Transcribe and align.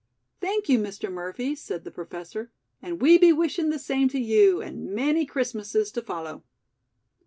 "Thank 0.39 0.67
you, 0.67 0.79
Mr. 0.79 1.11
Murphy," 1.11 1.53
said 1.55 1.83
the 1.83 1.91
Professor, 1.91 2.49
"and 2.81 2.99
we 2.99 3.19
be 3.19 3.31
wishin' 3.31 3.69
the 3.69 3.77
same 3.77 4.09
to 4.09 4.19
you 4.19 4.59
and 4.59 4.89
many 4.89 5.27
Christmasses 5.27 5.91
to 5.91 6.01
follow." 6.01 6.41